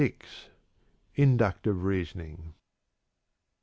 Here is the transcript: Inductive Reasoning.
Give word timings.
Inductive 1.13 1.83
Reasoning. 1.83 2.55